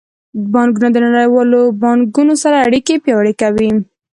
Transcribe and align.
بانکونه 0.53 0.89
د 0.93 0.97
نړیوالو 1.05 1.61
بانکونو 1.81 2.33
سره 2.43 2.63
اړیکې 2.67 2.95
پیاوړې 3.03 3.33
کوي. 3.41 3.69